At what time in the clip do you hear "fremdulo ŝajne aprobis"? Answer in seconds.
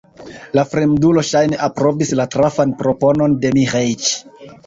0.69-2.13